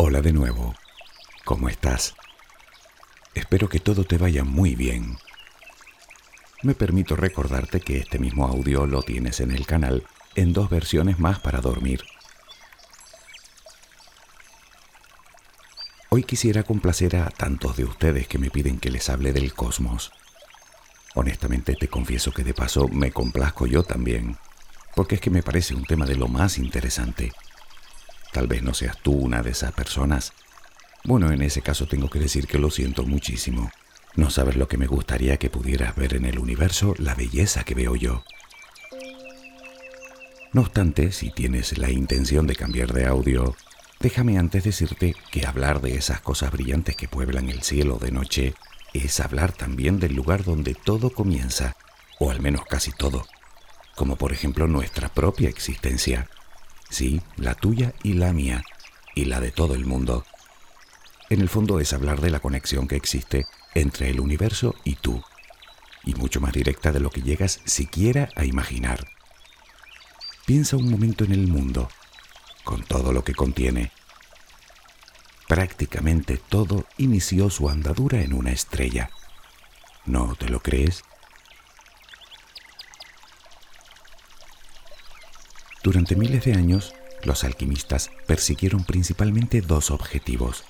[0.00, 0.76] Hola de nuevo.
[1.44, 2.14] ¿Cómo estás?
[3.34, 5.18] Espero que todo te vaya muy bien.
[6.62, 11.18] Me permito recordarte que este mismo audio lo tienes en el canal en dos versiones
[11.18, 12.04] más para dormir.
[16.10, 20.12] Hoy quisiera complacer a tantos de ustedes que me piden que les hable del cosmos.
[21.16, 24.38] Honestamente te confieso que de paso me complazco yo también,
[24.94, 27.32] porque es que me parece un tema de lo más interesante.
[28.32, 30.32] Tal vez no seas tú una de esas personas.
[31.04, 33.70] Bueno, en ese caso tengo que decir que lo siento muchísimo.
[34.14, 37.74] No sabes lo que me gustaría que pudieras ver en el universo la belleza que
[37.74, 38.24] veo yo.
[40.52, 43.54] No obstante, si tienes la intención de cambiar de audio,
[44.00, 48.54] déjame antes decirte que hablar de esas cosas brillantes que pueblan el cielo de noche
[48.94, 51.76] es hablar también del lugar donde todo comienza,
[52.18, 53.26] o al menos casi todo,
[53.94, 56.28] como por ejemplo nuestra propia existencia.
[56.90, 58.64] Sí, la tuya y la mía,
[59.14, 60.24] y la de todo el mundo.
[61.30, 65.22] En el fondo es hablar de la conexión que existe entre el universo y tú,
[66.04, 69.06] y mucho más directa de lo que llegas siquiera a imaginar.
[70.46, 71.90] Piensa un momento en el mundo,
[72.64, 73.92] con todo lo que contiene.
[75.46, 79.10] Prácticamente todo inició su andadura en una estrella.
[80.06, 81.02] ¿No te lo crees?
[85.88, 90.64] Durante miles de años, los alquimistas persiguieron principalmente dos objetivos.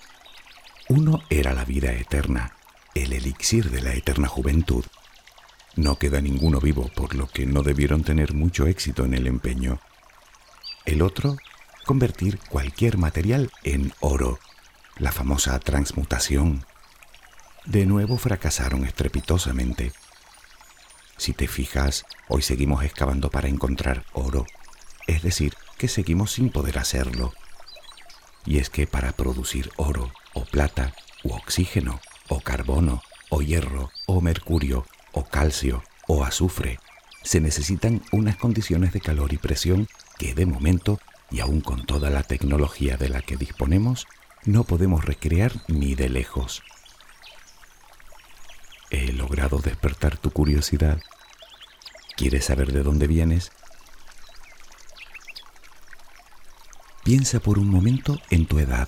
[0.89, 2.55] Uno era la vida eterna,
[2.95, 4.85] el elixir de la eterna juventud.
[5.75, 9.81] No queda ninguno vivo, por lo que no debieron tener mucho éxito en el empeño.
[10.87, 11.37] El otro,
[11.85, 14.39] convertir cualquier material en oro,
[14.99, 16.65] la famosa transmutación.
[17.65, 19.91] De nuevo fracasaron estrepitosamente.
[21.17, 24.47] Si te fijas, hoy seguimos excavando para encontrar oro,
[25.09, 27.33] es decir, que seguimos sin poder hacerlo.
[28.47, 34.21] Y es que para producir oro, o plata, o oxígeno, o carbono, o hierro, o
[34.21, 36.79] mercurio, o calcio, o azufre,
[37.25, 39.89] se necesitan unas condiciones de calor y presión
[40.19, 44.07] que de momento, y aún con toda la tecnología de la que disponemos,
[44.45, 46.63] no podemos recrear ni de lejos.
[48.91, 51.01] He logrado despertar tu curiosidad.
[52.17, 53.53] ¿Quieres saber de dónde vienes?
[57.09, 58.87] Piensa por un momento en tu edad.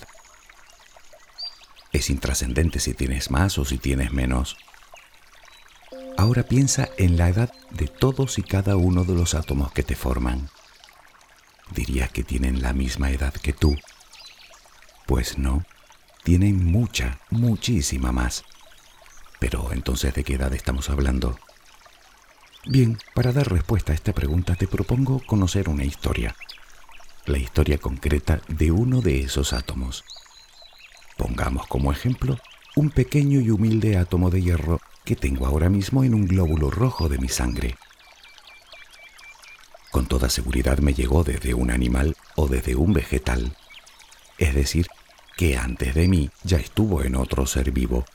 [1.90, 4.58] Es intrascendente si tienes más o si tienes menos.
[6.18, 9.94] Ahora piensa en la edad de todos y cada uno de los átomos que te
[9.94, 10.50] forman.
[11.74, 13.74] ¿Dirías que tienen la misma edad que tú?
[15.06, 15.64] Pues no,
[16.22, 18.44] tienen mucha, muchísima más.
[19.38, 21.38] Pero entonces, ¿de qué edad estamos hablando?
[22.66, 26.36] Bien, para dar respuesta a esta pregunta te propongo conocer una historia.
[27.26, 30.04] La historia concreta de uno de esos átomos.
[31.18, 32.38] Pongamos como ejemplo
[32.76, 37.10] un pequeño y humilde átomo de hierro que tengo ahora mismo en un glóbulo rojo
[37.10, 37.76] de mi sangre.
[39.90, 43.54] Con toda seguridad me llegó desde un animal o desde un vegetal.
[44.38, 44.86] Es decir,
[45.36, 48.06] que antes de mí ya estuvo en otro ser vivo.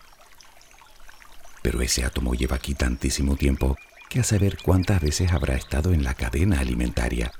[1.62, 3.78] Pero ese átomo lleva aquí tantísimo tiempo
[4.10, 7.32] que a saber cuántas veces habrá estado en la cadena alimentaria.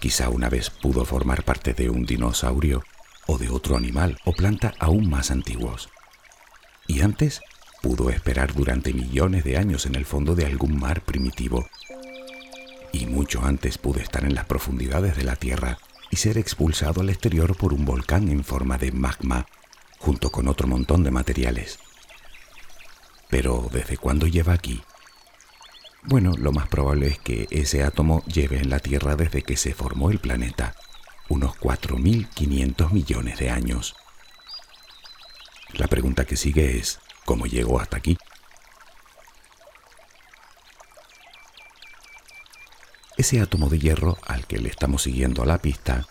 [0.00, 2.82] Quizá una vez pudo formar parte de un dinosaurio
[3.26, 5.90] o de otro animal o planta aún más antiguos.
[6.86, 7.42] Y antes
[7.82, 11.68] pudo esperar durante millones de años en el fondo de algún mar primitivo.
[12.92, 15.78] Y mucho antes pudo estar en las profundidades de la Tierra
[16.10, 19.46] y ser expulsado al exterior por un volcán en forma de magma,
[19.98, 21.78] junto con otro montón de materiales.
[23.28, 24.82] Pero ¿desde cuándo lleva aquí?
[26.02, 29.74] Bueno, lo más probable es que ese átomo lleve en la Tierra desde que se
[29.74, 30.74] formó el planeta,
[31.28, 33.94] unos 4.500 millones de años.
[35.74, 38.16] La pregunta que sigue es, ¿cómo llegó hasta aquí?
[43.18, 46.06] Ese átomo de hierro al que le estamos siguiendo a la pista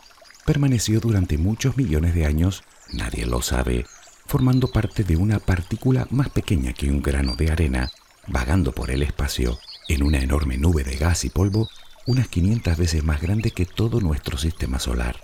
[0.45, 2.63] permaneció durante muchos millones de años,
[2.93, 3.87] nadie lo sabe,
[4.27, 7.89] formando parte de una partícula más pequeña que un grano de arena,
[8.27, 9.59] vagando por el espacio
[9.89, 11.69] en una enorme nube de gas y polvo
[12.05, 15.19] unas 500 veces más grande que todo nuestro sistema solar.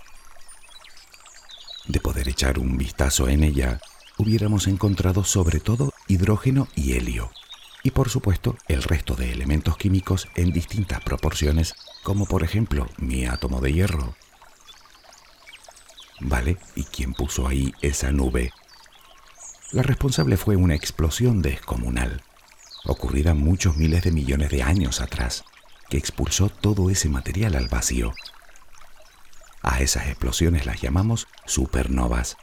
[1.86, 3.80] De poder echar un vistazo en ella,
[4.18, 7.30] hubiéramos encontrado sobre todo hidrógeno y helio,
[7.82, 13.24] y por supuesto el resto de elementos químicos en distintas proporciones, como por ejemplo mi
[13.24, 14.16] átomo de hierro.
[16.20, 16.56] ¿Vale?
[16.74, 18.52] ¿Y quién puso ahí esa nube?
[19.70, 22.22] La responsable fue una explosión descomunal,
[22.86, 25.44] ocurrida muchos miles de millones de años atrás,
[25.88, 28.12] que expulsó todo ese material al vacío.
[29.62, 32.36] A esas explosiones las llamamos supernovas.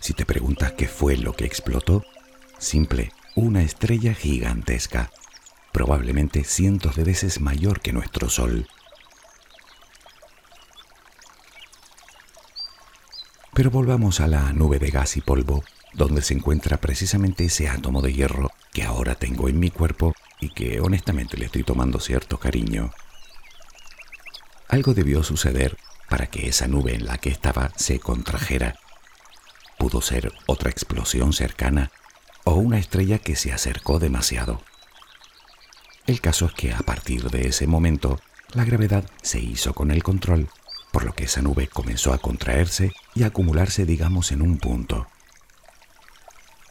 [0.00, 2.04] Si te preguntas qué fue lo que explotó,
[2.58, 5.10] simple, una estrella gigantesca,
[5.72, 8.66] probablemente cientos de veces mayor que nuestro Sol.
[13.52, 15.64] Pero volvamos a la nube de gas y polvo,
[15.96, 20.50] donde se encuentra precisamente ese átomo de hierro que ahora tengo en mi cuerpo y
[20.50, 22.92] que honestamente le estoy tomando cierto cariño.
[24.68, 25.78] Algo debió suceder
[26.10, 28.78] para que esa nube en la que estaba se contrajera.
[29.78, 31.90] Pudo ser otra explosión cercana
[32.44, 34.62] o una estrella que se acercó demasiado.
[36.06, 38.20] El caso es que a partir de ese momento,
[38.52, 40.48] la gravedad se hizo con el control,
[40.92, 45.08] por lo que esa nube comenzó a contraerse y a acumularse, digamos, en un punto.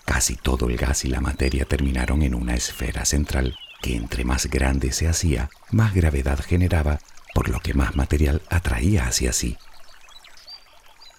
[0.06, 4.46] Casi todo el gas y la materia terminaron en una esfera central que entre más
[4.46, 7.00] grande se hacía, más gravedad generaba,
[7.34, 9.58] por lo que más material atraía hacia sí.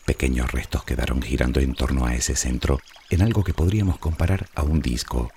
[0.07, 2.81] Pequeños restos quedaron girando en torno a ese centro
[3.11, 5.33] en algo que podríamos comparar a un disco.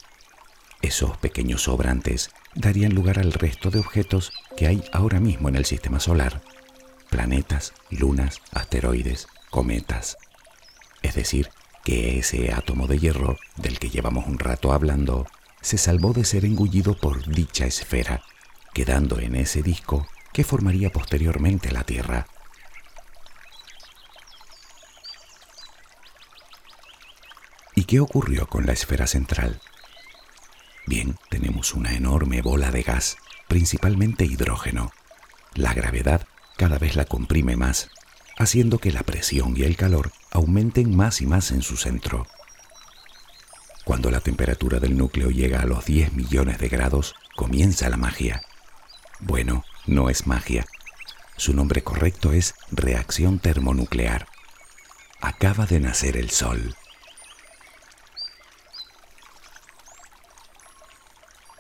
[0.82, 5.66] Esos pequeños sobrantes darían lugar al resto de objetos que hay ahora mismo en el
[5.66, 6.42] sistema solar.
[7.10, 10.18] Planetas, lunas, asteroides, cometas.
[11.02, 11.50] Es decir,
[11.84, 15.28] que ese átomo de hierro del que llevamos un rato hablando
[15.62, 18.24] se salvó de ser engullido por dicha esfera,
[18.74, 22.28] quedando en ese disco que formaría posteriormente la Tierra.
[27.76, 29.62] ¿Y qué ocurrió con la esfera central?
[30.86, 33.18] Bien, tenemos una enorme bola de gas,
[33.48, 34.92] principalmente hidrógeno.
[35.54, 36.28] La gravedad
[36.58, 37.90] cada vez la comprime más,
[38.40, 42.26] haciendo que la presión y el calor aumenten más y más en su centro.
[43.84, 48.42] Cuando la temperatura del núcleo llega a los 10 millones de grados, comienza la magia.
[49.20, 50.66] Bueno, no es magia.
[51.36, 54.28] Su nombre correcto es reacción termonuclear.
[55.20, 56.76] Acaba de nacer el Sol.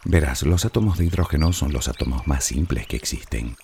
[0.05, 3.57] Verás, los átomos de hidrógeno son los átomos más simples que existen.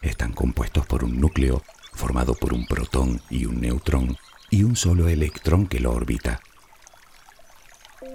[0.00, 1.62] Están compuestos por un núcleo
[1.92, 4.16] formado por un protón y un neutrón
[4.50, 6.40] y un solo electrón que lo orbita.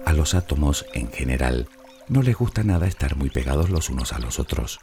[0.04, 1.68] A los átomos, en general,
[2.08, 4.80] no les gusta nada estar muy pegados los unos a los otros.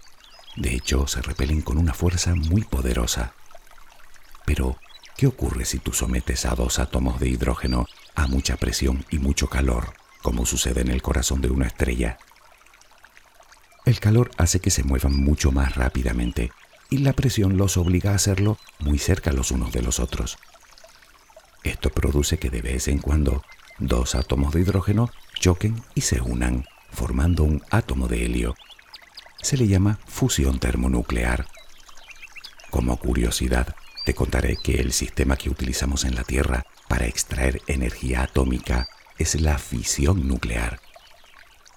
[0.56, 3.34] De hecho, se repelen con una fuerza muy poderosa.
[4.46, 4.78] Pero,
[5.18, 9.48] ¿qué ocurre si tú sometes a dos átomos de hidrógeno a mucha presión y mucho
[9.48, 12.18] calor, como sucede en el corazón de una estrella?
[13.86, 16.52] El calor hace que se muevan mucho más rápidamente
[16.96, 20.38] y la presión los obliga a hacerlo muy cerca los unos de los otros.
[21.62, 23.44] Esto produce que de vez en cuando
[23.80, 28.56] dos átomos de hidrógeno choquen y se unan, formando un átomo de helio.
[29.42, 31.48] Se le llama fusión termonuclear.
[32.70, 33.75] Como curiosidad,
[34.06, 38.88] te contaré que el sistema que utilizamos en la Tierra para extraer energía atómica
[39.18, 40.80] es la fisión nuclear.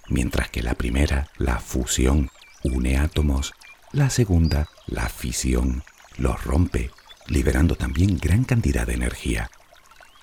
[0.08, 2.30] Mientras que la primera, la fusión,
[2.62, 3.52] une átomos,
[3.90, 5.84] la segunda, la fisión,
[6.16, 6.90] los rompe,
[7.26, 9.50] liberando también gran cantidad de energía.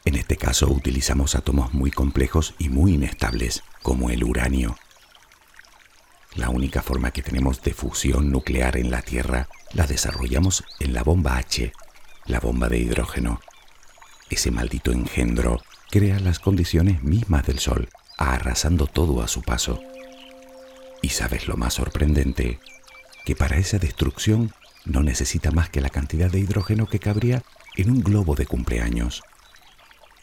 [0.03, 4.75] En este caso utilizamos átomos muy complejos y muy inestables, como el uranio.
[6.35, 11.03] La única forma que tenemos de fusión nuclear en la Tierra la desarrollamos en la
[11.03, 11.71] bomba H,
[12.25, 13.39] la bomba de hidrógeno.
[14.29, 19.79] Ese maldito engendro crea las condiciones mismas del Sol arrasando todo a su paso.
[21.01, 22.59] Y sabes lo más sorprendente,
[23.25, 24.53] que para esa destrucción
[24.85, 27.43] no necesita más que la cantidad de hidrógeno que cabría
[27.75, 29.23] en un globo de cumpleaños.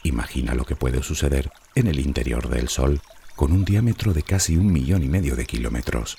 [0.05, 3.03] Imagina lo que puede suceder en el interior del Sol
[3.37, 6.17] con un diámetro de casi un millón y medio de kilómetros.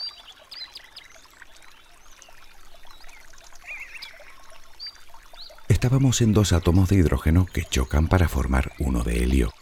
[5.69, 9.53] Estábamos en dos átomos de hidrógeno que chocan para formar uno de helio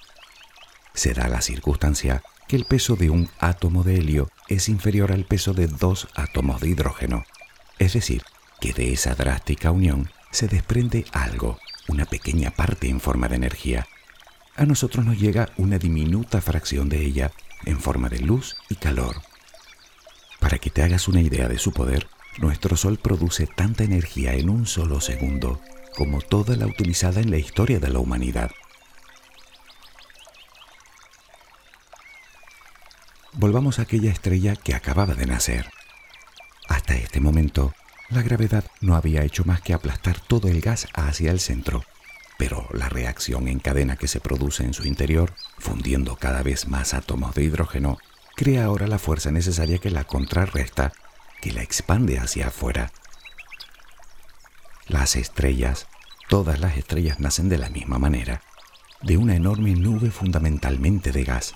[0.94, 2.22] se da la circunstancia
[2.52, 6.60] que el peso de un átomo de helio es inferior al peso de dos átomos
[6.60, 7.24] de hidrógeno.
[7.80, 8.24] Es decir,
[8.60, 13.88] que de esa drástica unión se desprende algo, una pequeña parte en forma de energía.
[14.58, 17.32] A nosotros nos llega una diminuta fracción de ella
[17.64, 19.22] en forma de luz y calor.
[20.42, 24.50] Para que te hagas una idea de su poder, nuestro Sol produce tanta energía en
[24.50, 25.62] un solo segundo
[25.96, 28.52] como toda la utilizada en la historia de la humanidad.
[33.42, 35.66] Volvamos a aquella estrella que acababa de nacer.
[36.70, 37.74] Hasta este momento,
[38.10, 41.84] la gravedad no había hecho más que aplastar todo el gas hacia el centro,
[42.38, 46.94] pero la reacción en cadena que se produce en su interior, fundiendo cada vez más
[46.94, 47.98] átomos de hidrógeno,
[48.36, 50.94] crea ahora la fuerza necesaria que la contrarresta,
[51.42, 52.92] que la expande hacia afuera.
[54.86, 55.88] Las estrellas,
[56.30, 58.44] todas las estrellas nacen de la misma manera,
[59.02, 61.56] de una enorme nube fundamentalmente de gas.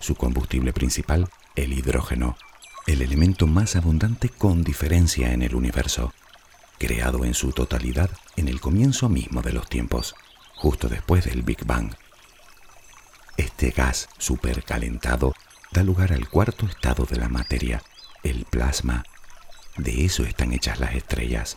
[0.00, 2.36] Su combustible principal, el hidrógeno,
[2.86, 6.12] el elemento más abundante con diferencia en el universo,
[6.78, 10.14] creado en su totalidad en el comienzo mismo de los tiempos,
[10.54, 11.94] justo después del Big Bang.
[13.36, 15.34] Este gas supercalentado
[15.72, 17.82] da lugar al cuarto estado de la materia,
[18.22, 19.04] el plasma.
[19.76, 21.56] De eso están hechas las estrellas.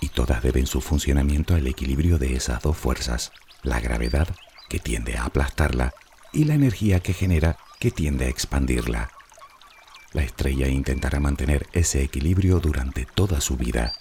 [0.00, 3.32] Y todas deben su funcionamiento al equilibrio de esas dos fuerzas,
[3.62, 4.28] la gravedad,
[4.68, 5.94] que tiende a aplastarla,
[6.32, 9.10] y la energía que genera, que tiende a expandirla.
[10.12, 13.92] La estrella intentará mantener ese equilibrio durante toda su vida.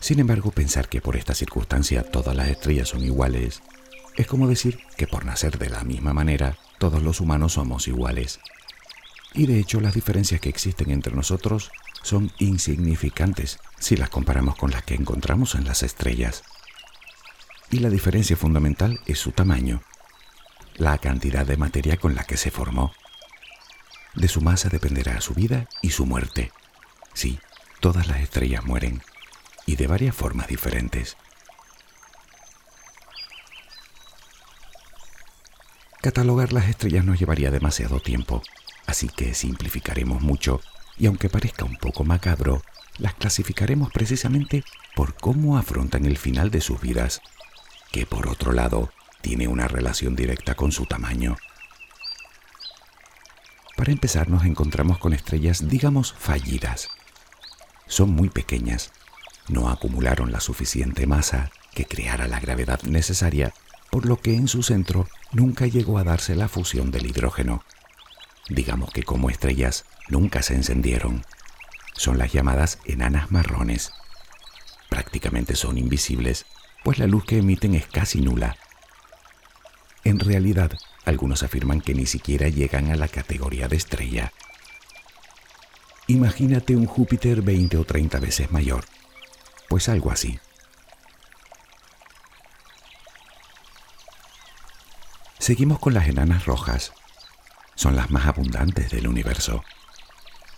[0.00, 3.62] Sin embargo, pensar que por esta circunstancia todas las estrellas son iguales
[4.16, 8.40] es como decir que por nacer de la misma manera todos los humanos somos iguales.
[9.34, 11.70] Y de hecho las diferencias que existen entre nosotros
[12.02, 16.44] son insignificantes si las comparamos con las que encontramos en las estrellas.
[17.70, 19.82] Y la diferencia fundamental es su tamaño,
[20.76, 22.92] la cantidad de materia con la que se formó.
[24.14, 26.52] De su masa dependerá su vida y su muerte.
[27.14, 27.38] Sí,
[27.80, 29.02] todas las estrellas mueren,
[29.64, 31.16] y de varias formas diferentes.
[36.02, 38.42] Catalogar las estrellas nos llevaría demasiado tiempo,
[38.86, 40.60] así que simplificaremos mucho
[40.98, 42.62] y aunque parezca un poco macabro,
[42.98, 44.62] las clasificaremos precisamente
[44.94, 47.20] por cómo afrontan el final de sus vidas,
[47.92, 48.90] que por otro lado
[49.26, 51.36] tiene una relación directa con su tamaño.
[53.76, 56.86] Para empezar nos encontramos con estrellas, digamos, fallidas.
[57.88, 58.92] Son muy pequeñas,
[59.48, 63.52] no acumularon la suficiente masa que creara la gravedad necesaria,
[63.90, 67.64] por lo que en su centro nunca llegó a darse la fusión del hidrógeno.
[68.48, 71.24] Digamos que como estrellas nunca se encendieron.
[71.94, 73.90] Son las llamadas enanas marrones.
[74.88, 76.46] Prácticamente son invisibles,
[76.84, 78.56] pues la luz que emiten es casi nula.
[80.06, 80.70] En realidad,
[81.04, 84.32] algunos afirman que ni siquiera llegan a la categoría de estrella.
[86.06, 88.84] Imagínate un Júpiter 20 o 30 veces mayor.
[89.68, 90.38] Pues algo así.
[95.40, 96.92] Seguimos con las enanas rojas.
[97.74, 99.64] Son las más abundantes del universo.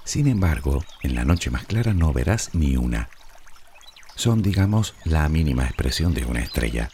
[0.04, 3.08] Sin embargo, en la noche más clara no verás ni una.
[4.14, 6.90] Son, digamos, la mínima expresión de una estrella.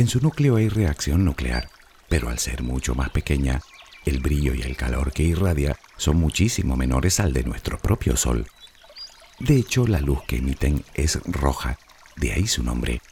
[0.00, 1.68] En su núcleo hay reacción nuclear,
[2.08, 3.60] pero al ser mucho más pequeña,
[4.06, 8.46] el brillo y el calor que irradia son muchísimo menores al de nuestro propio Sol.
[9.40, 11.78] De hecho, la luz que emiten es roja,
[12.16, 13.02] de ahí su nombre.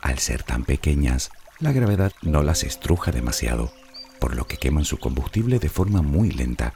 [0.00, 3.70] Al ser tan pequeñas, la gravedad no las estruja demasiado,
[4.18, 6.72] por lo que queman su combustible de forma muy lenta,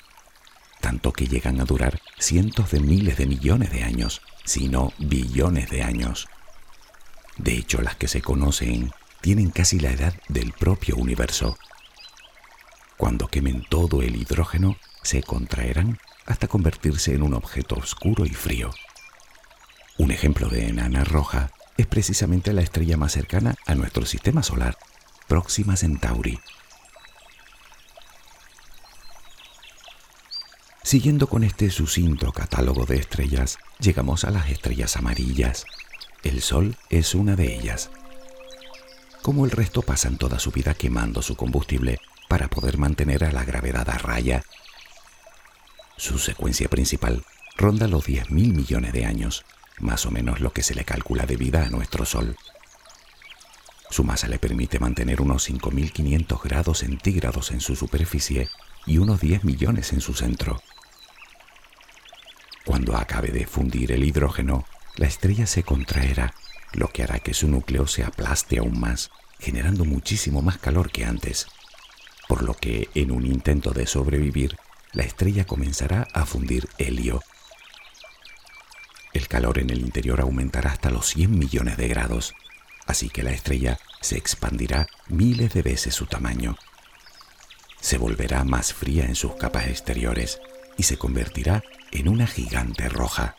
[0.83, 5.71] tanto que llegan a durar cientos de miles de millones de años, si no billones
[5.71, 6.29] de años.
[7.39, 11.59] De hecho, las que se conocen tienen casi la edad del propio universo.
[12.97, 18.71] Cuando quemen todo el hidrógeno, se contraerán hasta convertirse en un objeto oscuro y frío.
[19.99, 24.77] Un ejemplo de enana roja es precisamente la estrella más cercana a nuestro sistema solar,
[25.29, 26.39] Próxima Centauri.
[30.83, 35.65] Siguiendo con este sucinto catálogo de estrellas, llegamos a las estrellas amarillas.
[36.23, 37.91] El Sol es una de ellas
[39.27, 43.45] como el resto pasan toda su vida quemando su combustible para poder mantener a la
[43.45, 44.45] gravedad a raya.
[45.97, 47.25] Su secuencia principal
[47.57, 49.45] ronda los 10.000 millones de años,
[49.81, 52.37] más o menos lo que se le calcula de vida a nuestro Sol.
[53.91, 58.49] Su masa le permite mantener unos 5.500 grados centígrados en su superficie
[58.87, 60.63] y unos 10 millones en su centro.
[62.65, 66.33] Cuando acabe de fundir el hidrógeno, la estrella se contraerá
[66.73, 71.05] lo que hará que su núcleo se aplaste aún más, generando muchísimo más calor que
[71.05, 71.47] antes,
[72.29, 74.57] por lo que en un intento de sobrevivir,
[74.93, 77.23] la estrella comenzará a fundir helio.
[79.13, 82.35] El calor en el interior aumentará hasta los 100 millones de grados,
[82.87, 86.57] así que la estrella se expandirá miles de veces su tamaño.
[87.81, 90.41] se volverá más fría en sus capas exteriores
[90.77, 93.37] y se convertirá en una gigante roja.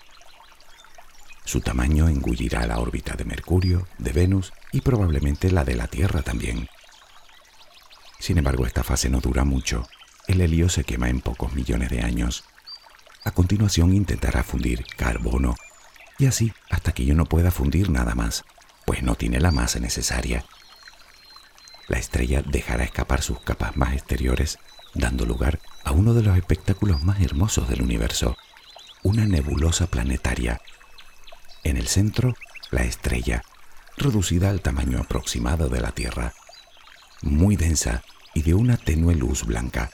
[1.48, 6.22] Su tamaño engullirá la órbita de Mercurio, de Venus y probablemente la de la Tierra
[6.22, 6.68] también.
[8.20, 9.88] Sin embargo, esta fase no dura mucho.
[10.28, 12.44] El helio se quema en pocos millones de años.
[13.24, 15.56] A continuación intentará fundir carbono
[16.20, 18.44] y así hasta que yo no pueda fundir nada más,
[18.86, 20.44] pues no tiene la masa necesaria.
[21.88, 24.60] La estrella dejará escapar sus capas más exteriores,
[24.94, 28.36] dando lugar a uno de los espectáculos más hermosos del universo,
[29.02, 30.60] una nebulosa planetaria.
[31.68, 32.34] En el centro,
[32.72, 33.44] la estrella,
[33.98, 36.34] reducida al tamaño aproximado de la Tierra,
[37.22, 39.92] muy densa y de una tenue luz blanca.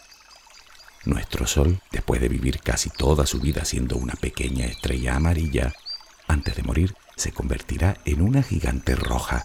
[1.03, 5.73] Nuestro Sol, después de vivir casi toda su vida siendo una pequeña estrella amarilla,
[6.27, 9.43] antes de morir se convertirá en una gigante roja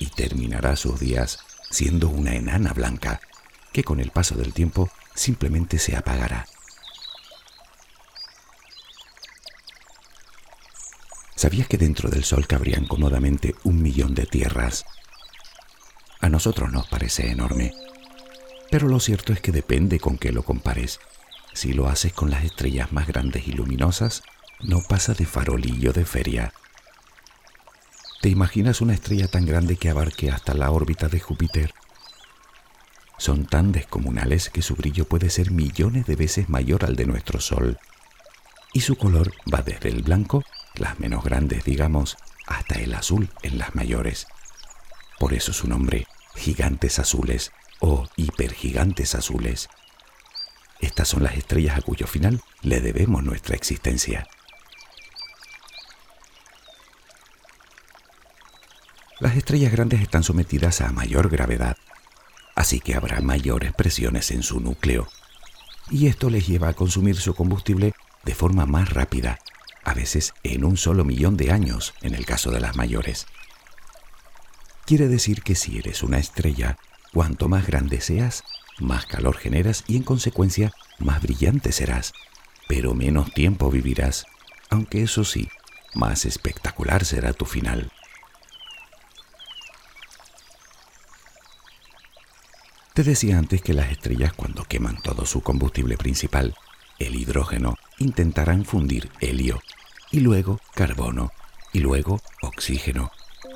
[0.00, 1.38] y terminará sus días
[1.70, 3.20] siendo una enana blanca
[3.72, 6.44] que con el paso del tiempo simplemente se apagará.
[11.38, 14.84] ¿Sabías que dentro del Sol cabrían cómodamente un millón de tierras?
[16.20, 17.72] A nosotros nos parece enorme,
[18.72, 20.98] pero lo cierto es que depende con qué lo compares.
[21.52, 24.24] Si lo haces con las estrellas más grandes y luminosas,
[24.58, 26.52] no pasa de farolillo de feria.
[28.20, 31.72] ¿Te imaginas una estrella tan grande que abarque hasta la órbita de Júpiter?
[33.16, 37.38] Son tan descomunales que su brillo puede ser millones de veces mayor al de nuestro
[37.38, 37.78] Sol.
[38.72, 40.42] Y su color va desde el blanco,
[40.80, 42.16] las menos grandes digamos,
[42.46, 44.26] hasta el azul en las mayores.
[45.18, 49.68] Por eso su nombre, gigantes azules o hipergigantes azules.
[50.80, 54.26] Estas son las estrellas a cuyo final le debemos nuestra existencia.
[59.20, 61.76] Las estrellas grandes están sometidas a mayor gravedad,
[62.54, 65.08] así que habrá mayores presiones en su núcleo,
[65.90, 67.94] y esto les lleva a consumir su combustible
[68.24, 69.40] de forma más rápida,
[69.84, 73.26] a veces en un solo millón de años en el caso de las mayores.
[74.84, 76.78] Quiere decir que si eres una estrella,
[77.12, 78.42] cuanto más grande seas,
[78.78, 82.12] más calor generas y en consecuencia más brillante serás,
[82.68, 84.24] pero menos tiempo vivirás,
[84.70, 85.48] aunque eso sí,
[85.94, 87.90] más espectacular será tu final.
[92.94, 96.56] Te decía antes que las estrellas cuando queman todo su combustible principal,
[96.98, 99.60] el hidrógeno, intentarán fundir helio,
[100.10, 101.32] y luego carbono,
[101.72, 103.10] y luego oxígeno,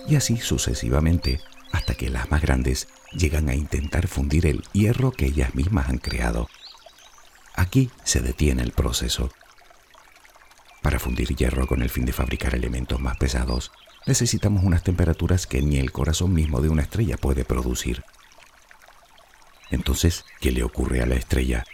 [0.09, 1.41] y así sucesivamente
[1.73, 5.99] hasta que las más grandes llegan a intentar fundir el hierro que ellas mismas han
[5.99, 6.49] creado.
[7.55, 9.31] Aquí se detiene el proceso.
[10.83, 13.73] Para fundir hierro con el fin de fabricar elementos más pesados,
[14.07, 18.05] necesitamos unas temperaturas que ni el corazón mismo de una estrella puede producir.
[19.71, 21.65] Entonces, ¿qué le ocurre a la estrella?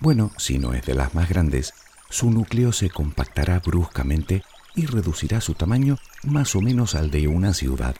[0.00, 1.72] Bueno, si no es de las más grandes,
[2.10, 4.42] su núcleo se compactará bruscamente
[4.74, 7.96] y reducirá su tamaño más o menos al de una ciudad.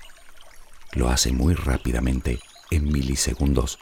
[0.92, 3.78] Lo hace muy rápidamente, en milisegundos,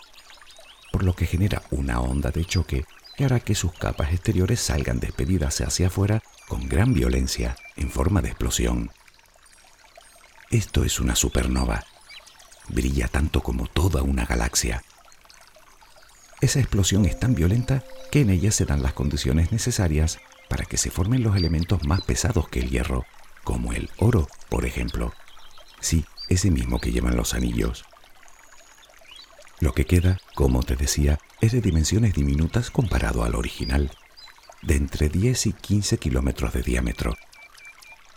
[0.93, 2.85] por lo que genera una onda de choque
[3.17, 8.21] que hará que sus capas exteriores salgan despedidas hacia afuera con gran violencia, en forma
[8.21, 8.91] de explosión.
[10.51, 11.85] Esto es una supernova.
[12.69, 14.83] Brilla tanto como toda una galaxia.
[16.43, 20.77] Esa explosión es tan violenta que en ella se dan las condiciones necesarias para que
[20.77, 23.07] se formen los elementos más pesados que el hierro,
[23.45, 25.15] como el oro, por ejemplo.
[25.81, 27.85] Sí, ese mismo que llevan los anillos.
[29.61, 33.93] Lo que queda, como te decía, es de dimensiones diminutas comparado al original,
[34.63, 37.15] de entre 10 y 15 kilómetros de diámetro.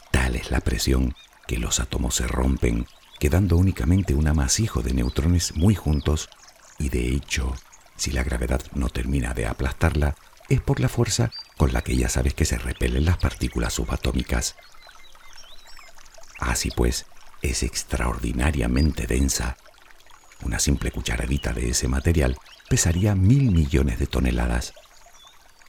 [0.10, 1.14] Tal es la presión
[1.48, 2.88] que los átomos se rompen,
[3.20, 6.28] quedando únicamente un amasijo de neutrones muy juntos
[6.80, 7.54] y de hecho
[7.96, 10.16] si la gravedad no termina de aplastarla,
[10.50, 14.56] es por la fuerza con la que ya sabes que se repelen las partículas subatómicas.
[16.40, 17.06] Así pues,
[17.42, 19.58] es extraordinariamente densa.
[20.44, 22.38] Una simple cucharadita de ese material
[22.70, 24.74] pesaría mil millones de toneladas.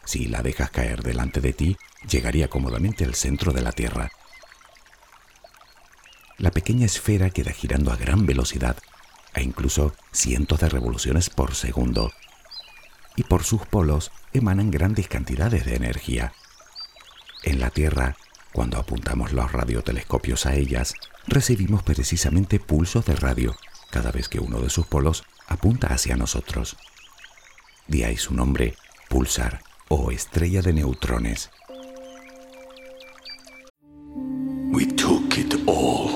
[0.04, 1.76] Si la dejas caer delante de ti,
[2.08, 4.10] llegaría cómodamente al centro de la Tierra.
[6.38, 8.76] La pequeña esfera queda girando a gran velocidad
[9.36, 12.10] e incluso cientos de revoluciones por segundo.
[13.14, 16.32] Y por sus polos emanan grandes cantidades de energía.
[17.44, 18.16] En la Tierra,
[18.52, 20.94] cuando apuntamos los radiotelescopios a ellas,
[21.26, 23.54] recibimos precisamente pulsos de radio
[23.90, 26.76] cada vez que uno de sus polos apunta hacia nosotros.
[27.86, 28.74] De ahí su nombre,
[29.08, 31.50] pulsar o estrella de neutrones.
[34.72, 36.15] We took it all.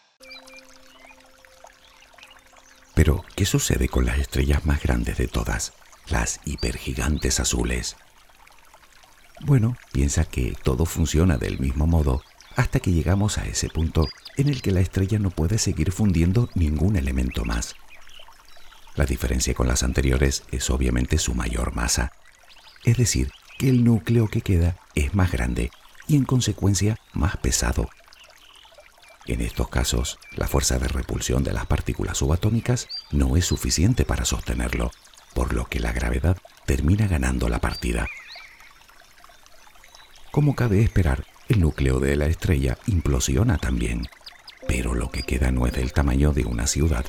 [3.03, 5.73] Pero, ¿qué sucede con las estrellas más grandes de todas?
[6.07, 7.95] Las hipergigantes azules.
[9.39, 12.21] Bueno, piensa que todo funciona del mismo modo
[12.55, 16.51] hasta que llegamos a ese punto en el que la estrella no puede seguir fundiendo
[16.53, 17.73] ningún elemento más.
[18.93, 22.11] La diferencia con las anteriores es obviamente su mayor masa,
[22.83, 25.71] es decir, que el núcleo que queda es más grande
[26.07, 27.89] y en consecuencia más pesado.
[29.25, 34.25] En estos casos, la fuerza de repulsión de las partículas subatómicas no es suficiente para
[34.25, 34.91] sostenerlo,
[35.33, 38.07] por lo que la gravedad termina ganando la partida.
[40.31, 44.07] Como cabe esperar, el núcleo de la estrella implosiona también,
[44.67, 47.05] pero lo que queda no es del tamaño de una ciudad,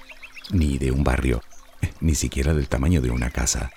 [0.50, 1.42] ni de un barrio,
[2.00, 3.70] ni siquiera del tamaño de una casa.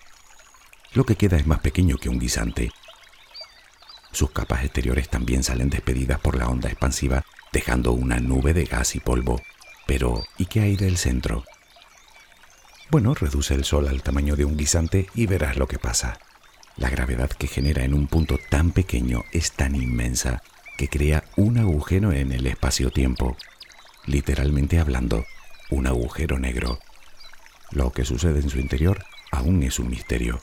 [0.93, 2.71] Lo que queda es más pequeño que un guisante.
[4.11, 8.97] Sus capas exteriores también salen despedidas por la onda expansiva, dejando una nube de gas
[8.97, 9.41] y polvo.
[9.87, 11.45] Pero, ¿y qué hay del centro?
[12.91, 16.19] Bueno, reduce el Sol al tamaño de un guisante y verás lo que pasa.
[16.75, 20.43] La gravedad que genera en un punto tan pequeño es tan inmensa
[20.77, 23.37] que crea un agujero en el espacio-tiempo.
[24.05, 25.23] Literalmente hablando,
[25.69, 26.79] un agujero negro.
[27.71, 30.41] Lo que sucede en su interior aún es un misterio.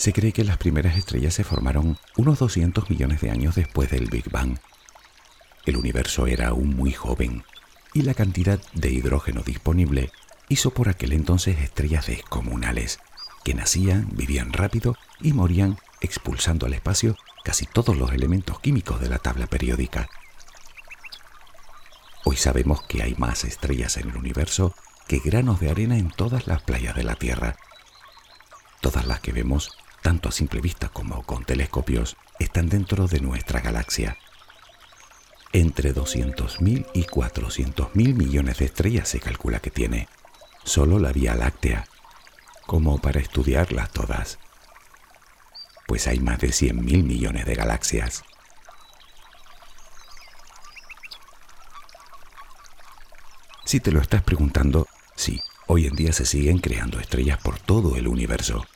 [0.00, 4.08] Se cree que las primeras estrellas se formaron unos 200 millones de años después del
[4.08, 4.56] Big Bang.
[5.66, 7.44] El universo era aún muy joven
[7.92, 10.10] y la cantidad de hidrógeno disponible
[10.48, 12.98] hizo por aquel entonces estrellas descomunales
[13.44, 19.10] que nacían, vivían rápido y morían expulsando al espacio casi todos los elementos químicos de
[19.10, 20.08] la tabla periódica.
[22.24, 24.74] Hoy sabemos que hay más estrellas en el universo
[25.06, 27.56] que granos de arena en todas las playas de la Tierra.
[28.80, 33.60] Todas las que vemos, tanto a simple vista como con telescopios, están dentro de nuestra
[33.60, 34.16] galaxia.
[35.52, 40.08] Entre 200.000 y 400.000 millones de estrellas se calcula que tiene.
[40.64, 41.88] Solo la Vía Láctea,
[42.66, 44.38] como para estudiarlas todas.
[45.86, 48.22] Pues hay más de 100.000 millones de galaxias.
[53.64, 57.96] Si te lo estás preguntando, sí, hoy en día se siguen creando estrellas por todo
[57.96, 58.66] el universo.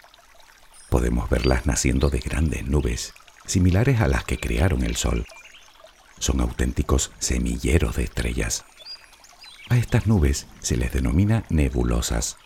[0.95, 3.15] Podemos verlas naciendo de grandes nubes,
[3.47, 5.27] similares a las que crearon el Sol.
[6.21, 8.65] Son auténticos semilleros de estrellas.
[9.71, 12.37] A estas nubes se les denomina nebulosas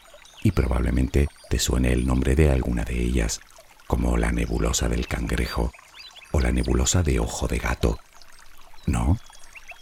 [0.43, 3.41] y probablemente te suene el nombre de alguna de ellas,
[3.87, 5.71] como la nebulosa del cangrejo
[6.33, 7.99] o la nebulosa de ojo de gato.
[8.87, 9.19] ¿No?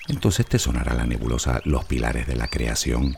[0.09, 3.16] Entonces te sonará la nebulosa Los Pilares de la Creación.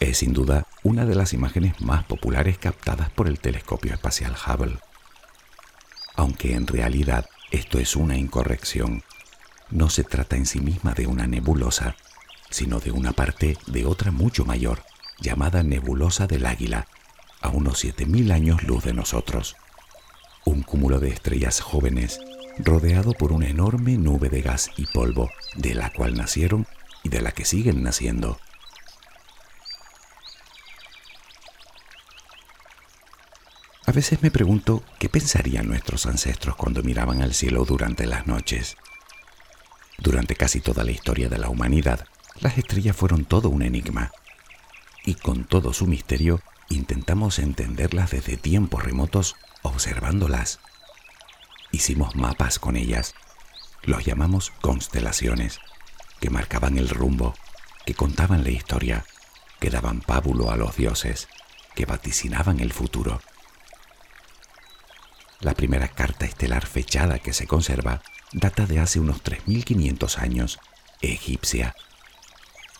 [0.00, 4.78] Es sin duda una de las imágenes más populares captadas por el telescopio espacial Hubble.
[6.14, 9.02] Aunque en realidad esto es una incorrección.
[9.70, 11.96] No se trata en sí misma de una nebulosa,
[12.50, 14.82] sino de una parte de otra mucho mayor,
[15.18, 16.86] llamada nebulosa del Águila,
[17.40, 19.56] a unos 7.000 años luz de nosotros.
[20.44, 22.20] Un cúmulo de estrellas jóvenes
[22.58, 26.66] rodeado por una enorme nube de gas y polvo, de la cual nacieron
[27.02, 28.38] y de la que siguen naciendo.
[33.94, 38.76] Veces me pregunto qué pensarían nuestros ancestros cuando miraban al cielo durante las noches.
[39.98, 42.06] Durante casi toda la historia de la humanidad,
[42.40, 44.10] las estrellas fueron todo un enigma.
[45.04, 50.60] Y con todo su misterio, intentamos entenderlas desde tiempos remotos observándolas.
[51.70, 53.14] Hicimos mapas con ellas.
[53.82, 55.60] Los llamamos constelaciones,
[56.20, 57.34] que marcaban el rumbo,
[57.86, 59.04] que contaban la historia,
[59.60, 61.28] que daban pábulo a los dioses,
[61.74, 63.20] que vaticinaban el futuro.
[65.40, 70.58] La primera carta estelar fechada que se conserva data de hace unos 3.500 años,
[71.02, 71.74] egipcia.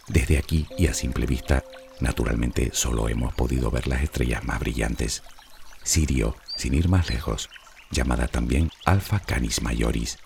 [0.09, 1.65] Desde aquí y a simple vista,
[2.01, 5.23] naturalmente solo hemos podido ver las estrellas más brillantes.
[5.83, 7.51] Sirio, sin ir más lejos,
[7.91, 10.19] llamada también Alpha Canis Majoris.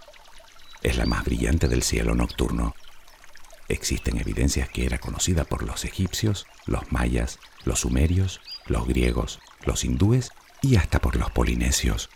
[0.82, 2.74] Es la más brillante del cielo nocturno.
[3.68, 9.84] Existen evidencias que era conocida por los egipcios, los mayas, los sumerios, los griegos, los
[9.84, 10.30] hindúes
[10.62, 12.08] y hasta por los polinesios.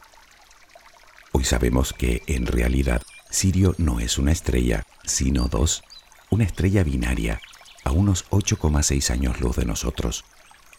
[1.32, 5.82] Hoy sabemos que en realidad Sirio no es una estrella, sino dos,
[6.28, 7.40] una estrella binaria,
[7.84, 10.24] a unos 8,6 años luz de nosotros.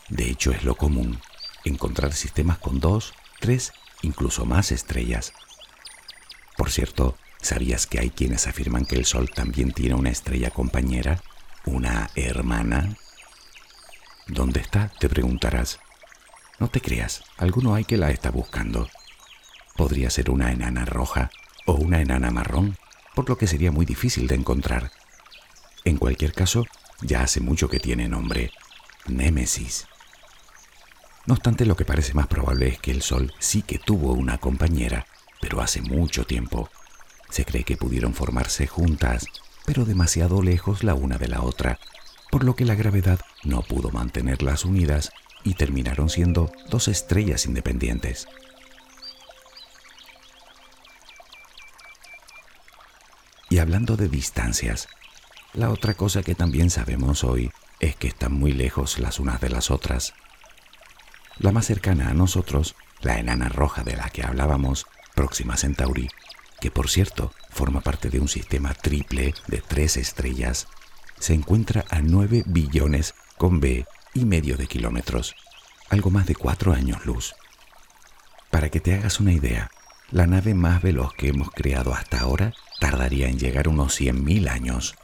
[0.10, 1.20] De hecho, es lo común
[1.66, 5.34] encontrar sistemas con dos, tres, incluso más estrellas.
[6.56, 11.22] Por cierto, ¿sabías que hay quienes afirman que el Sol también tiene una estrella compañera?
[11.66, 12.96] ¿Una hermana?
[14.28, 14.92] ¿Dónde está?
[15.00, 15.80] Te preguntarás.
[16.60, 18.88] No te creas, alguno hay que la está buscando.
[19.76, 21.32] Podría ser una enana roja
[21.66, 22.78] o una enana marrón,
[23.16, 24.92] por lo que sería muy difícil de encontrar.
[25.86, 26.66] En cualquier caso,
[27.02, 28.52] ya hace mucho que tiene nombre,
[29.08, 29.88] Némesis.
[31.26, 34.38] No obstante, lo que parece más probable es que el Sol sí que tuvo una
[34.38, 35.06] compañera,
[35.42, 36.70] pero hace mucho tiempo.
[37.30, 39.26] Se cree que pudieron formarse juntas,
[39.66, 41.80] pero demasiado lejos la una de la otra,
[42.30, 45.12] por lo que la gravedad no pudo mantenerlas unidas
[45.44, 48.28] y terminaron siendo dos estrellas independientes.
[53.54, 54.88] Y hablando de distancias,
[55.54, 59.50] la otra cosa que también sabemos hoy es que están muy lejos las unas de
[59.50, 60.16] las otras.
[61.38, 66.10] La más cercana a nosotros, la enana roja de la que hablábamos, Próxima Centauri,
[66.60, 70.66] que por cierto forma parte de un sistema triple de tres estrellas,
[71.20, 73.86] se encuentra a 9 billones con B
[74.16, 75.36] y medio de kilómetros,
[75.92, 77.36] algo más de cuatro años luz.
[78.50, 79.70] Para que te hagas una idea,
[80.10, 82.52] la nave más veloz que hemos creado hasta ahora
[82.84, 84.96] tardaría en llegar unos 100.000 años.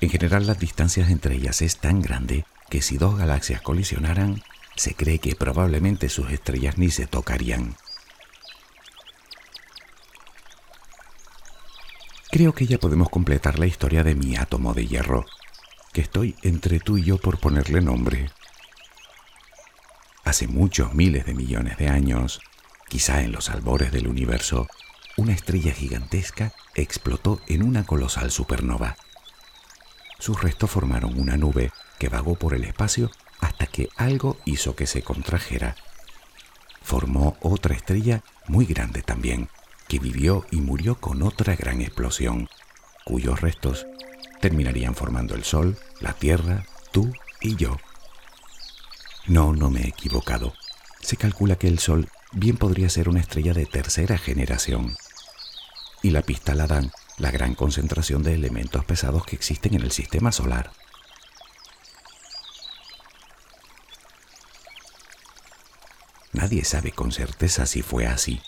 [0.00, 4.40] En general las distancias entre ellas es tan grande que si dos galaxias colisionaran,
[4.76, 7.74] se cree que probablemente sus estrellas ni se tocarían.
[12.30, 15.26] Creo que ya podemos completar la historia de mi átomo de hierro,
[15.92, 18.30] que estoy entre tú y yo por ponerle nombre.
[20.22, 22.40] Hace muchos miles de millones de años,
[22.88, 24.68] quizá en los albores del universo,
[25.20, 28.96] una estrella gigantesca explotó en una colosal supernova.
[30.18, 34.86] Sus restos formaron una nube que vagó por el espacio hasta que algo hizo que
[34.86, 35.76] se contrajera.
[36.80, 39.50] Formó otra estrella muy grande también,
[39.88, 42.48] que vivió y murió con otra gran explosión,
[43.04, 43.86] cuyos restos
[44.40, 47.76] terminarían formando el Sol, la Tierra, tú y yo.
[49.26, 50.54] No, no me he equivocado.
[51.02, 54.96] Se calcula que el Sol bien podría ser una estrella de tercera generación.
[56.02, 59.92] Y la pista la dan la gran concentración de elementos pesados que existen en el
[59.92, 60.72] sistema solar.
[66.32, 68.40] Nadie sabe con certeza si fue así.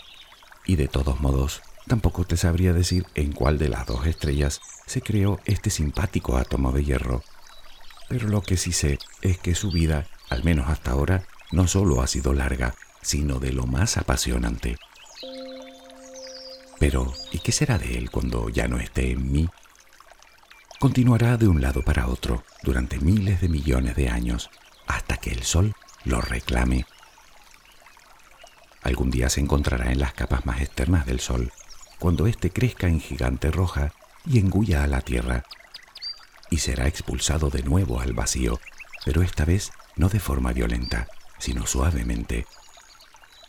[0.64, 5.02] Y de todos modos, tampoco te sabría decir en cuál de las dos estrellas se
[5.02, 7.22] creó este simpático átomo de hierro.
[8.08, 12.00] Pero lo que sí sé es que su vida, al menos hasta ahora, no solo
[12.00, 14.78] ha sido larga, sino de lo más apasionante.
[16.82, 19.48] Pero, ¿y qué será de él cuando ya no esté en mí?
[20.80, 24.50] Continuará de un lado para otro durante miles de millones de años,
[24.88, 26.84] hasta que el Sol lo reclame.
[28.82, 31.52] Algún día se encontrará en las capas más externas del Sol,
[32.00, 33.92] cuando éste crezca en gigante roja
[34.26, 35.44] y engulla a la Tierra,
[36.50, 38.58] y será expulsado de nuevo al vacío,
[39.04, 41.06] pero esta vez no de forma violenta,
[41.38, 42.44] sino suavemente,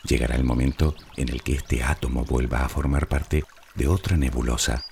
[0.03, 3.43] llegará el momento en el que este átomo vuelva a formar parte
[3.75, 4.85] de otra nebulosa,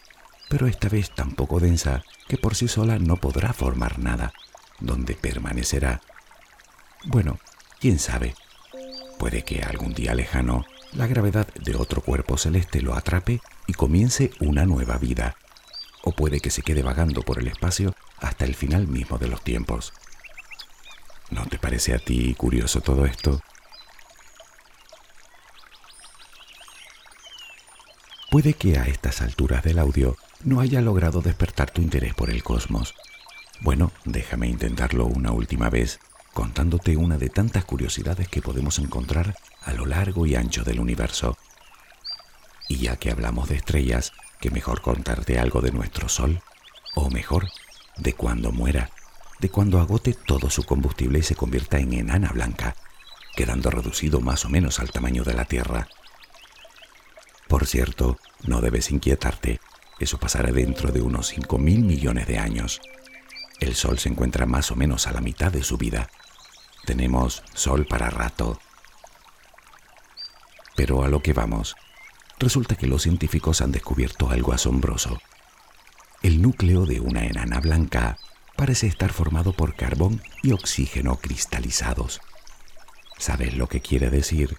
[0.49, 4.33] pero esta vez tan poco densa que por sí sola no podrá formar nada,
[4.79, 6.01] donde permanecerá.
[7.05, 7.39] Bueno,
[7.79, 8.35] quién sabe.
[9.19, 14.31] Puede que algún día lejano la gravedad de otro cuerpo celeste lo atrape y comience
[14.39, 15.35] una nueva vida,
[16.03, 19.41] o puede que se quede vagando por el espacio hasta el final mismo de los
[19.43, 19.93] tiempos.
[21.29, 23.40] ¿No te parece a ti curioso todo esto?
[28.31, 30.15] Puede que a estas alturas del audio
[30.45, 32.95] no haya logrado despertar tu interés por el cosmos.
[33.59, 35.99] Bueno, déjame intentarlo una última vez,
[36.31, 41.37] contándote una de tantas curiosidades que podemos encontrar a lo largo y ancho del universo.
[42.69, 46.41] Y ya que hablamos de estrellas, que mejor contarte algo de nuestro Sol,
[46.95, 47.49] o mejor,
[47.97, 48.91] de cuando muera,
[49.41, 52.77] de cuando agote todo su combustible y se convierta en enana blanca,
[53.35, 55.89] quedando reducido más o menos al tamaño de la Tierra.
[57.51, 59.59] Por cierto, no debes inquietarte,
[59.99, 62.79] eso pasará dentro de unos 5 mil millones de años.
[63.59, 66.09] El Sol se encuentra más o menos a la mitad de su vida.
[66.85, 68.57] Tenemos Sol para rato.
[70.77, 71.75] Pero a lo que vamos,
[72.39, 75.19] resulta que los científicos han descubierto algo asombroso.
[76.23, 78.17] El núcleo de una enana blanca
[78.55, 82.21] parece estar formado por carbón y oxígeno cristalizados.
[83.17, 84.57] ¿Sabes lo que quiere decir?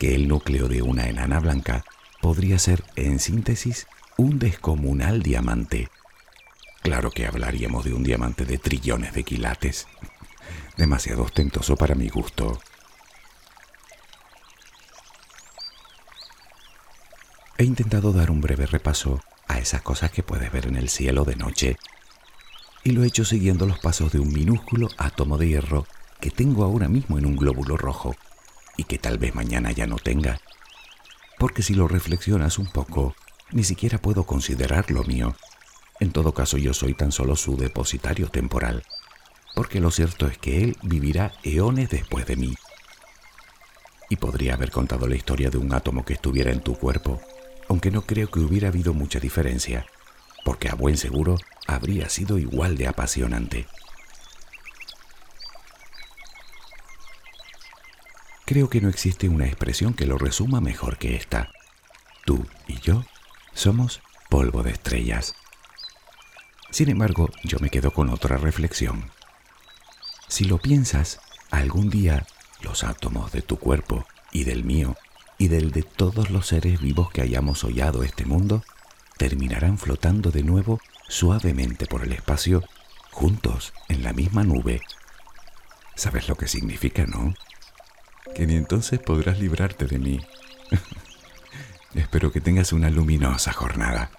[0.00, 1.84] Que el núcleo de una enana blanca
[2.22, 3.86] podría ser, en síntesis,
[4.16, 5.90] un descomunal diamante.
[6.80, 9.86] Claro que hablaríamos de un diamante de trillones de quilates.
[10.78, 12.58] demasiado ostentoso para mi gusto.
[17.58, 21.26] He intentado dar un breve repaso a esas cosas que puedes ver en el cielo
[21.26, 21.76] de noche,
[22.84, 25.86] y lo he hecho siguiendo los pasos de un minúsculo átomo de hierro
[26.20, 28.16] que tengo ahora mismo en un glóbulo rojo
[28.80, 30.40] y que tal vez mañana ya no tenga.
[31.38, 33.14] Porque si lo reflexionas un poco,
[33.52, 35.36] ni siquiera puedo considerarlo mío.
[36.00, 38.82] En todo caso yo soy tan solo su depositario temporal,
[39.54, 42.54] porque lo cierto es que él vivirá eones después de mí.
[44.08, 47.20] Y podría haber contado la historia de un átomo que estuviera en tu cuerpo,
[47.68, 49.84] aunque no creo que hubiera habido mucha diferencia,
[50.42, 53.66] porque a buen seguro habría sido igual de apasionante.
[58.50, 61.52] Creo que no existe una expresión que lo resuma mejor que esta.
[62.24, 63.04] Tú y yo
[63.54, 65.36] somos polvo de estrellas.
[66.72, 69.12] Sin embargo, yo me quedo con otra reflexión.
[70.26, 71.20] Si lo piensas,
[71.52, 72.26] algún día
[72.60, 74.96] los átomos de tu cuerpo y del mío
[75.38, 78.64] y del de todos los seres vivos que hayamos hollado este mundo
[79.16, 82.64] terminarán flotando de nuevo suavemente por el espacio,
[83.12, 84.80] juntos en la misma nube.
[85.94, 87.32] ¿Sabes lo que significa, no?
[88.34, 90.20] Que ni entonces podrás librarte de mí.
[91.94, 94.10] Espero que tengas una luminosa jornada.